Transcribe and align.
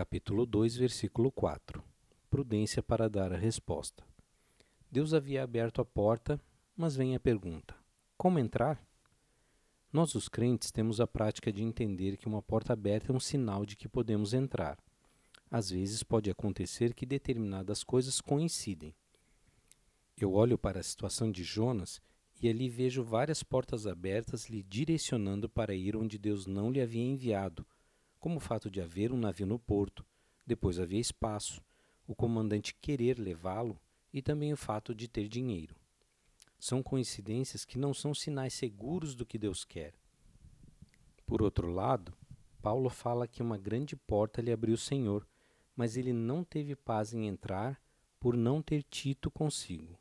capítulo 0.00 0.46
2, 0.46 0.76
versículo 0.76 1.30
4. 1.30 1.84
Prudência 2.30 2.82
para 2.82 3.06
dar 3.06 3.34
a 3.34 3.36
resposta. 3.36 4.02
Deus 4.90 5.12
havia 5.12 5.42
aberto 5.42 5.82
a 5.82 5.84
porta, 5.84 6.40
mas 6.74 6.96
vem 6.96 7.14
a 7.14 7.20
pergunta: 7.20 7.74
como 8.16 8.38
entrar? 8.38 8.82
Nós, 9.92 10.14
os 10.14 10.26
crentes, 10.26 10.70
temos 10.70 11.02
a 11.02 11.06
prática 11.06 11.52
de 11.52 11.62
entender 11.62 12.16
que 12.16 12.26
uma 12.26 12.40
porta 12.40 12.72
aberta 12.72 13.12
é 13.12 13.14
um 13.14 13.20
sinal 13.20 13.66
de 13.66 13.76
que 13.76 13.90
podemos 13.90 14.32
entrar. 14.32 14.78
Às 15.50 15.68
vezes 15.68 16.02
pode 16.02 16.30
acontecer 16.30 16.94
que 16.94 17.04
determinadas 17.04 17.84
coisas 17.84 18.22
coincidem. 18.22 18.94
Eu 20.16 20.32
olho 20.32 20.56
para 20.56 20.80
a 20.80 20.82
situação 20.82 21.30
de 21.30 21.44
Jonas 21.44 22.00
e 22.40 22.48
ali 22.48 22.70
vejo 22.70 23.04
várias 23.04 23.42
portas 23.42 23.86
abertas 23.86 24.48
lhe 24.48 24.62
direcionando 24.62 25.46
para 25.46 25.74
ir 25.74 25.94
onde 25.94 26.16
Deus 26.16 26.46
não 26.46 26.70
lhe 26.70 26.80
havia 26.80 27.04
enviado 27.04 27.66
como 28.20 28.36
o 28.36 28.40
fato 28.40 28.70
de 28.70 28.80
haver 28.80 29.10
um 29.10 29.18
navio 29.18 29.46
no 29.46 29.58
porto, 29.58 30.04
depois 30.46 30.78
havia 30.78 31.00
espaço, 31.00 31.62
o 32.06 32.14
comandante 32.14 32.74
querer 32.74 33.18
levá-lo 33.18 33.80
e 34.12 34.20
também 34.20 34.52
o 34.52 34.56
fato 34.56 34.94
de 34.94 35.08
ter 35.08 35.26
dinheiro. 35.26 35.74
São 36.58 36.82
coincidências 36.82 37.64
que 37.64 37.78
não 37.78 37.94
são 37.94 38.12
sinais 38.12 38.52
seguros 38.52 39.14
do 39.14 39.24
que 39.24 39.38
Deus 39.38 39.64
quer. 39.64 39.94
Por 41.24 41.40
outro 41.40 41.72
lado, 41.72 42.12
Paulo 42.60 42.90
fala 42.90 43.26
que 43.26 43.42
uma 43.42 43.56
grande 43.56 43.96
porta 43.96 44.42
lhe 44.42 44.52
abriu 44.52 44.74
o 44.74 44.78
Senhor, 44.78 45.26
mas 45.74 45.96
ele 45.96 46.12
não 46.12 46.44
teve 46.44 46.76
paz 46.76 47.14
em 47.14 47.26
entrar 47.26 47.80
por 48.18 48.36
não 48.36 48.60
ter 48.60 48.82
Tito 48.82 49.30
consigo. 49.30 49.98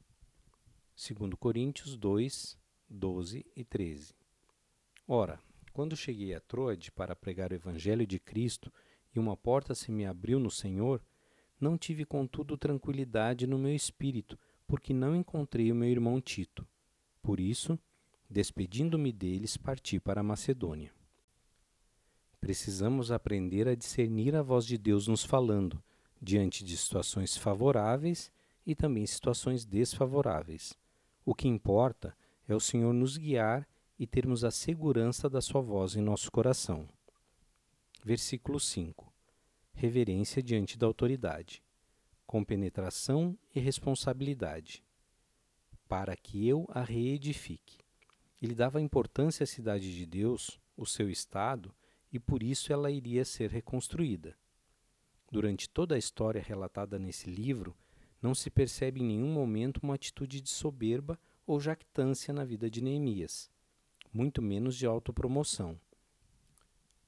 2 0.98 1.36
Coríntios 1.40 1.96
2, 1.96 2.58
12 2.90 3.46
e 3.56 3.64
13. 3.64 4.14
Ora, 5.08 5.40
quando 5.80 5.96
cheguei 5.96 6.34
a 6.34 6.42
Troade 6.42 6.92
para 6.92 7.16
pregar 7.16 7.54
o 7.54 7.56
Evangelho 7.56 8.06
de 8.06 8.20
Cristo 8.20 8.70
e 9.16 9.18
uma 9.18 9.38
porta 9.38 9.74
se 9.74 9.94
me 9.94 10.06
abriu 10.06 10.38
no 10.38 10.52
Senhor, 10.52 11.02
não 11.58 11.78
tive 11.78 12.04
contudo 12.04 12.58
tranquilidade 12.58 13.48
no 13.48 13.58
meu 13.58 13.74
espírito, 13.74 14.38
porque 14.68 14.94
não 14.94 15.16
encontrei 15.16 15.72
o 15.72 15.76
meu 15.76 15.88
irmão 15.88 16.20
Tito. 16.20 16.68
Por 17.22 17.40
isso, 17.40 17.80
despedindo-me 18.30 19.14
deles, 19.14 19.56
parti 19.56 20.02
para 20.02 20.20
a 20.20 20.24
Macedônia. 20.24 20.92
Precisamos 22.42 23.10
aprender 23.10 23.66
a 23.66 23.74
discernir 23.74 24.36
a 24.36 24.42
voz 24.42 24.66
de 24.66 24.78
Deus 24.78 25.08
nos 25.08 25.24
falando, 25.24 25.82
diante 26.22 26.62
de 26.62 26.76
situações 26.76 27.38
favoráveis 27.38 28.30
e 28.66 28.76
também 28.76 29.06
situações 29.06 29.64
desfavoráveis. 29.64 30.78
O 31.24 31.34
que 31.34 31.48
importa 31.48 32.14
é 32.50 32.54
o 32.54 32.60
Senhor 32.60 32.92
nos 32.92 33.16
guiar 33.16 33.66
e 34.00 34.08
termos 34.08 34.46
a 34.46 34.50
segurança 34.50 35.30
da 35.30 35.42
Sua 35.42 35.60
voz 35.60 35.98
em 35.98 36.02
nosso 36.02 36.32
coração. 36.32 36.88
Versículo 38.02 38.58
5: 38.58 39.14
Reverência 39.74 40.42
diante 40.42 40.78
da 40.78 40.88
autoridade, 40.88 41.62
compenetração 42.26 43.38
e 43.54 43.60
responsabilidade, 43.60 44.82
para 45.86 46.16
que 46.16 46.48
eu 46.48 46.66
a 46.70 46.82
reedifique. 46.82 47.78
Ele 48.42 48.56
dava 48.56 48.80
importância 48.80 49.44
à 49.44 49.48
cidade 49.48 49.94
de 49.94 50.06
Deus, 50.06 50.62
o 50.78 50.86
seu 50.86 51.10
estado, 51.10 51.76
e 52.10 52.18
por 52.18 52.42
isso 52.42 52.72
ela 52.72 52.90
iria 52.90 53.26
ser 53.26 53.52
reconstruída. 53.52 54.34
Durante 55.30 55.70
toda 55.70 55.96
a 55.96 56.00
história 56.00 56.42
relatada 56.42 56.98
nesse 56.98 57.30
livro, 57.30 57.76
não 58.22 58.34
se 58.34 58.50
percebe 58.50 59.02
em 59.02 59.08
nenhum 59.08 59.34
momento 59.34 59.82
uma 59.84 59.96
atitude 59.96 60.40
de 60.40 60.50
soberba 60.50 61.20
ou 61.46 61.60
jactância 61.60 62.34
na 62.34 62.46
vida 62.46 62.70
de 62.70 62.82
Neemias 62.82 63.52
muito 64.14 64.42
menos 64.42 64.76
de 64.76 64.86
autopromoção. 64.86 65.80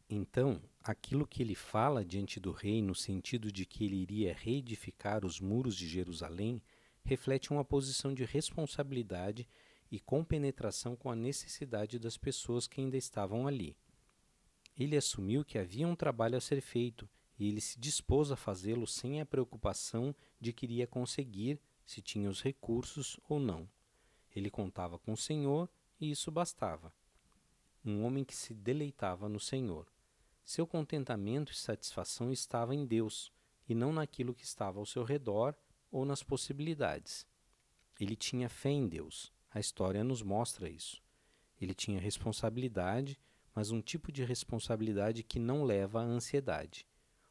Então, 0.09 0.61
aquilo 0.83 1.25
que 1.25 1.41
ele 1.41 1.55
fala 1.55 2.03
diante 2.03 2.39
do 2.39 2.51
rei, 2.51 2.81
no 2.81 2.93
sentido 2.93 3.51
de 3.51 3.65
que 3.65 3.85
ele 3.85 3.95
iria 3.95 4.33
reedificar 4.33 5.25
os 5.25 5.39
muros 5.39 5.75
de 5.75 5.87
Jerusalém, 5.87 6.61
reflete 7.03 7.51
uma 7.51 7.63
posição 7.63 8.13
de 8.13 8.25
responsabilidade 8.25 9.47
e 9.89 9.99
compenetração 9.99 10.95
com 10.95 11.09
a 11.09 11.15
necessidade 11.15 11.97
das 11.97 12.17
pessoas 12.17 12.67
que 12.67 12.81
ainda 12.81 12.97
estavam 12.97 13.47
ali. 13.47 13.75
Ele 14.77 14.95
assumiu 14.95 15.43
que 15.43 15.57
havia 15.57 15.87
um 15.87 15.95
trabalho 15.95 16.37
a 16.37 16.41
ser 16.41 16.61
feito 16.61 17.09
e 17.37 17.47
ele 17.47 17.59
se 17.59 17.79
dispôs 17.79 18.31
a 18.31 18.35
fazê-lo 18.35 18.85
sem 18.85 19.19
a 19.19 19.25
preocupação 19.25 20.15
de 20.39 20.53
que 20.53 20.65
iria 20.65 20.87
conseguir, 20.87 21.59
se 21.85 22.01
tinha 22.01 22.29
os 22.29 22.41
recursos 22.41 23.19
ou 23.27 23.39
não. 23.39 23.67
Ele 24.33 24.49
contava 24.49 24.97
com 24.99 25.13
o 25.13 25.17
Senhor 25.17 25.69
e 26.01 26.09
isso 26.09 26.31
bastava. 26.31 26.91
Um 27.85 28.03
homem 28.03 28.25
que 28.25 28.35
se 28.35 28.53
deleitava 28.53 29.29
no 29.29 29.39
Senhor. 29.39 29.87
Seu 30.43 30.65
contentamento 30.65 31.51
e 31.51 31.55
satisfação 31.55 32.31
estava 32.31 32.73
em 32.73 32.85
Deus 32.85 33.31
e 33.69 33.75
não 33.75 33.93
naquilo 33.93 34.33
que 34.33 34.43
estava 34.43 34.79
ao 34.79 34.85
seu 34.85 35.03
redor 35.03 35.55
ou 35.91 36.03
nas 36.03 36.23
possibilidades. 36.23 37.25
Ele 37.99 38.15
tinha 38.15 38.49
fé 38.49 38.69
em 38.69 38.87
Deus. 38.87 39.31
A 39.51 39.59
história 39.59 40.03
nos 40.03 40.23
mostra 40.23 40.67
isso. 40.67 41.01
Ele 41.59 41.75
tinha 41.75 41.99
responsabilidade, 41.99 43.19
mas 43.53 43.69
um 43.69 43.81
tipo 43.81 44.11
de 44.11 44.23
responsabilidade 44.23 45.23
que 45.23 45.39
não 45.39 45.63
leva 45.63 46.01
à 46.01 46.03
ansiedade. 46.03 46.87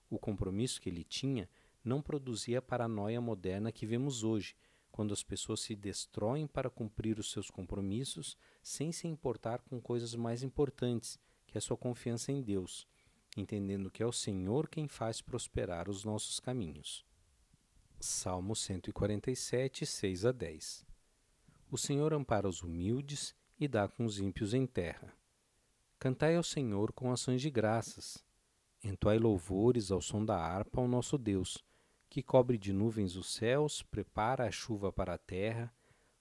O 0.09 0.19
compromisso 0.19 0.81
que 0.81 0.89
ele 0.89 1.03
tinha 1.03 1.49
não 1.85 2.01
produzia 2.01 2.59
a 2.59 2.63
paranoia 2.63 3.21
moderna 3.21 3.73
que 3.73 3.87
vemos 3.87 4.23
hoje, 4.23 4.55
quando 5.01 5.15
as 5.15 5.23
pessoas 5.23 5.61
se 5.61 5.75
destroem 5.75 6.47
para 6.47 6.69
cumprir 6.69 7.19
os 7.19 7.31
seus 7.31 7.51
compromissos 7.51 8.37
sem 8.63 8.93
se 8.93 9.09
importar 9.09 9.63
com 9.63 9.81
coisas 9.81 10.15
mais 10.15 10.43
importantes, 10.43 11.19
que 11.47 11.57
é 11.57 11.59
a 11.59 11.63
sua 11.63 11.75
confiança 11.75 12.31
em 12.31 12.43
Deus, 12.43 12.87
entendendo 13.35 13.91
que 13.91 14.03
é 14.03 14.07
o 14.07 14.13
Senhor 14.13 14.69
quem 14.69 14.87
faz 14.87 15.23
prosperar 15.23 15.89
os 15.89 16.05
nossos 16.05 16.39
caminhos. 16.39 17.03
Salmo 17.99 18.55
147, 18.55 19.87
6 19.87 20.27
a 20.27 20.33
10 20.33 20.85
O 21.71 21.79
Senhor 21.79 22.13
ampara 22.13 22.47
os 22.47 22.63
humildes 22.63 23.35
e 23.59 23.67
dá 23.67 23.89
com 23.89 24.05
os 24.05 24.21
ímpios 24.21 24.53
em 24.53 24.67
terra. 24.67 25.17
Cantai 25.99 26.37
ao 26.37 26.43
Senhor 26.43 26.93
com 26.93 27.11
ações 27.11 27.41
de 27.41 27.49
graças. 27.49 28.23
Entoai 28.85 29.19
louvores 29.19 29.91
ao 29.91 30.03
som 30.03 30.23
da 30.23 30.37
harpa 30.37 30.79
ao 30.79 30.87
nosso 30.87 31.17
Deus 31.17 31.65
que 32.11 32.25
cobre 32.25 32.59
de 32.59 32.73
nuvens 32.73 33.15
os 33.15 33.33
céus, 33.33 33.83
prepara 33.85 34.49
a 34.49 34.51
chuva 34.51 34.93
para 34.93 35.15
a 35.15 35.19
terra, 35.19 35.73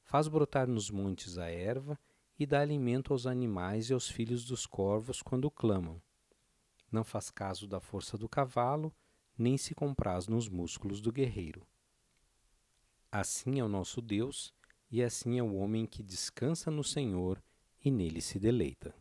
faz 0.03 0.27
brotar 0.27 0.67
nos 0.67 0.91
montes 0.91 1.39
a 1.39 1.49
erva 1.49 1.99
e 2.37 2.45
dá 2.45 2.61
alimento 2.61 3.11
aos 3.11 3.25
animais 3.25 3.89
e 3.89 3.93
aos 3.93 4.07
filhos 4.07 4.45
dos 4.45 4.67
corvos 4.67 5.23
quando 5.23 5.49
clamam. 5.49 5.99
Não 6.91 7.03
faz 7.03 7.31
caso 7.31 7.67
da 7.67 7.79
força 7.79 8.19
do 8.19 8.29
cavalo, 8.29 8.93
nem 9.35 9.57
se 9.57 9.73
compraz 9.73 10.27
nos 10.27 10.47
músculos 10.47 11.01
do 11.01 11.11
guerreiro. 11.11 11.65
Assim 13.11 13.59
é 13.59 13.63
o 13.63 13.67
nosso 13.67 13.99
Deus, 13.99 14.53
e 14.91 15.01
assim 15.01 15.39
é 15.39 15.43
o 15.43 15.55
homem 15.55 15.87
que 15.87 16.03
descansa 16.03 16.69
no 16.69 16.83
Senhor 16.83 17.41
e 17.83 17.89
nele 17.89 18.21
se 18.21 18.39
deleita. 18.39 18.93